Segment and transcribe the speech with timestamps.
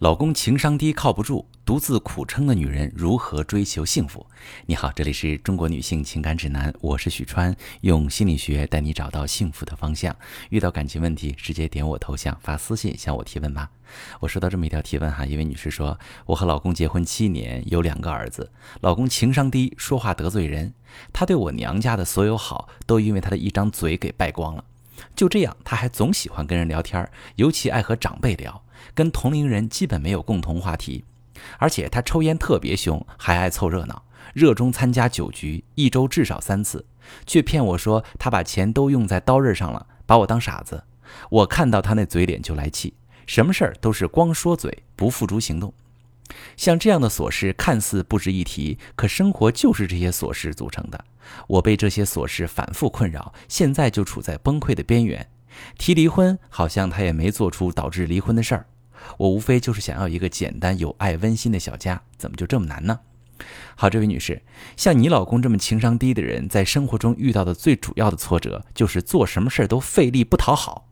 [0.00, 4.26] 老公情商低靠不住，独自苦撑的女人如何追求幸福？
[4.66, 10.14] 你好，这里是中国女性情感指南，我是许川，用心理学带你找到幸福的方向。
[10.50, 13.70] 遇到感情问题，直接点我头像发私信向我提问吧。
[14.20, 18.52] 我收到这么一条提问哈，一位女士说，我和老公结婚七年，有两个儿子，
[18.82, 20.74] 老公情商低，说话得罪人，
[21.10, 24.62] 他对我娘家的所有好，都因为他的一张嘴给败光了。
[25.14, 28.62] 就这样，他还总喜欢跟人聊天，尤其爱和长辈聊。
[28.94, 31.04] 跟同龄人基本没有共同话题，
[31.58, 36.84] 而且他抽烟特别凶，还爱凑热闹，热衷参加酒局，一周至少三次，
[37.26, 40.84] 却骗我说他把钱都用在刀刃上了，把我当傻子。
[41.30, 42.94] 我看到他那嘴脸就来气，
[43.26, 45.72] 什么事儿都是光说嘴不付诸行动。
[46.56, 51.04] 像这样的琐事看似不值一提，可生活就是这些琐事组成的。
[51.48, 55.28] 我被这些琐事反复困扰，现在就处在崩溃的边缘。
[55.78, 58.66] 提离婚，好像他也没做出导致离婚的事儿。
[59.18, 63.00] 我无非就是想要一个简单、有爱、温馨的小家，怎么就这么难呢？
[63.74, 64.42] 好，这位女士，
[64.76, 70.85] 像你老公这么情商低的人，在生活中遇到的最主要的挫折，就是做什么事儿都费力不讨好。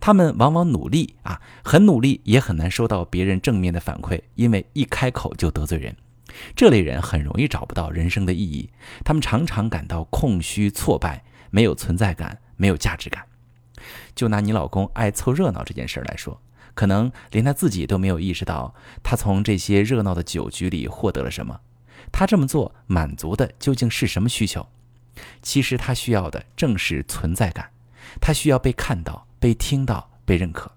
[0.00, 5.94] 他们往往努力啊，很努力，也很难收到别人正面的反馈，因为一开口就得罪人。
[6.54, 8.70] 这类人很容易找不到人生的意义，
[9.04, 13.24] 他们常常感到空虚、挫败，没有存在感，没有价值感。
[14.14, 16.40] 就拿你老公爱凑热闹这件事儿来说。
[16.74, 21.60] 可能连他自己都没有意识到，他从这些热闹的酒局里获得了什么。
[22.12, 24.66] 他这么做满足的究竟是什么需求？
[25.42, 27.70] 其实他需要的正是存在感，
[28.20, 30.70] 他需要被看到、被听到、被认可。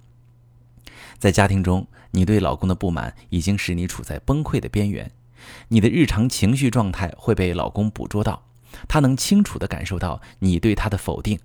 [1.19, 5.11] 在家庭中，你对老公的不满已经使你处在崩溃的边缘，
[5.67, 8.43] 你的日常情绪状态会被老公捕捉到，
[8.87, 11.39] 他能清楚地感受到你对他的否定。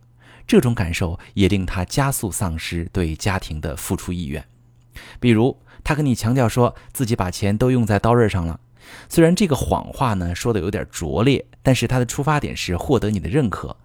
[0.47, 4.45] 这种感受也令他加速丧失对家庭的付出意愿。
[5.19, 8.61] 比如，他跟你强调说自己把钱都用在刀刃上了，
[9.09, 13.77] 虽然这个谎话呢说的有点拙劣，但是他的出发点是获得你的认可。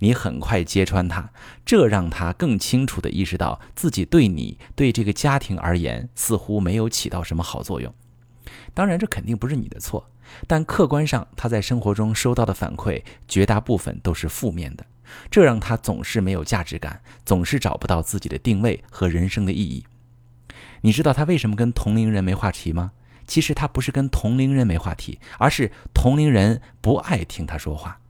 [0.00, 1.30] 你很快揭穿他，
[1.64, 7.94] 这让他更清楚地意识到自己对你、对这个家庭而言似乎没有起到什么好作用。
[8.74, 10.10] 当然，这肯定不是你的错，
[10.46, 14.84] 但客观上他在生活中收到的反馈绝大部分都是负面的。
[15.30, 19.84] 这让他总是没有价值感，总是找不到自己的定位和人生的意义。
[20.82, 22.92] 你知道他为什么跟同龄人没话题吗？
[23.26, 28.00] 其实他不是跟同龄人没话题，而是同龄人不爱听他说话，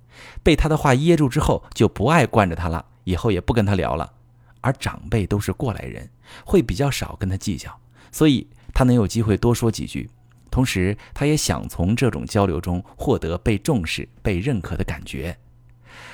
[0.42, 4.12] 被他的话噎住之后就不爱惯着他了，以后也不跟他聊了。
[4.60, 6.08] 而长辈都是过来人，
[6.44, 7.74] 会比较少跟他计较，
[8.12, 10.10] 所以他能有机会多说几句。
[10.50, 15.38] 同时，他也想从这种交流中获得被重视、被认可的感觉。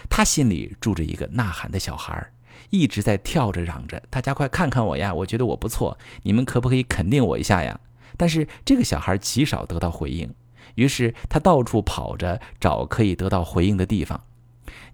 [0.08, 2.30] 他心里住着一个呐喊的小孩，
[2.70, 5.12] 一直在跳着嚷着：“大家快看看我呀！
[5.12, 7.80] 我觉得我不错，你们可不可以肯定我一下呀？”
[8.16, 10.32] 但是这个小孩极少得到回应，
[10.74, 14.22] 于是他到处跑着找可以得到回应的地方。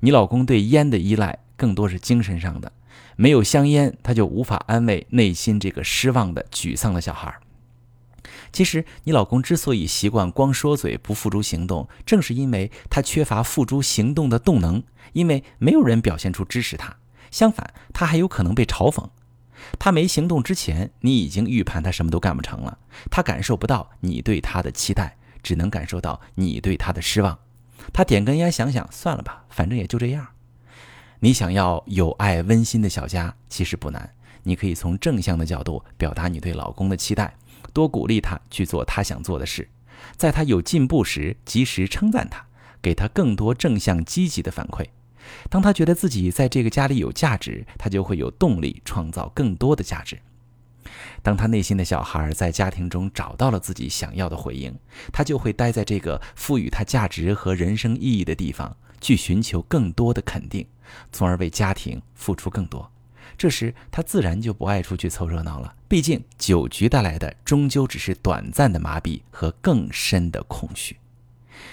[0.00, 2.72] 你老公对烟的依赖更多是精神上的，
[3.16, 7.34] 没有香烟，他就无法安慰内心这个失望的、沮丧的小孩。
[8.52, 14.82] 其实，你老公之所以习惯光说嘴不付诸行动，正是因为他缺乏付诸行动的动能。
[15.12, 16.96] 因为没有人表现出支持他，
[17.30, 19.10] 相反，他还有可能被嘲讽。
[19.78, 22.78] 他没行动之前，你已经预判他什么都干不成了。
[23.10, 27.38] 他感受不到你对他的期待，只能感受到你对他的失望。
[27.92, 30.26] 他点根烟，想想算了吧，反正也就这样。
[31.20, 34.12] 你想要有爱温馨的小家，其实不难。
[34.44, 37.34] 你可以从正向的角度表达你对老公的期待。
[37.72, 39.68] 多鼓励他去做他想做的事，
[40.16, 42.44] 在他有进步时及时称赞他，
[42.82, 44.84] 给他更多正向积极的反馈。
[45.48, 50.18] 当他觉得自己在这个家里有价值，他就会有动力创造更多的价值。
[51.22, 54.76] 当他内心的小孩在家庭中找到了自己想要的回应，
[55.12, 60.66] 他就会待在这个赋予他价值和人生意义的地方，去寻求更多的肯定，
[61.12, 62.90] 从而为家庭付出更多。
[63.38, 65.74] 这时，他自然就不爱出去凑热闹了。
[65.88, 70.96] 毕竟，酒局带来的终究只是短暂的麻痹和更深的空虚。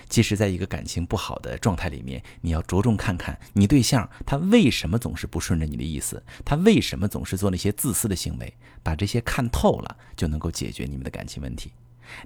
[0.07, 11.71] 即使在一个感情不好的状态里面，你要着重看看你对象他为什么总是不顺着你的意思，他为什么总是做那些自私的行为，把这些看透了，就能够解决你们的感情问题。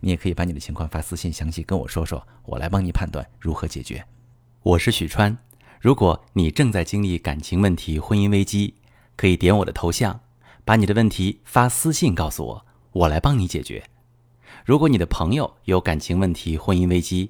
[0.02, 4.06] 你也可以把你的情况发私信详细跟我说说，我来帮你判断如何解决。
[4.62, 5.38] 我是许川，
[5.80, 8.76] 如果你正在经历感情问题、婚姻危机。
[9.16, 10.22] 可以点我的头像，
[10.66, 13.84] 把你的问题发私信告诉我，我来帮你解决。
[14.66, 17.30] 如果你的朋友有感情问题、婚姻危机，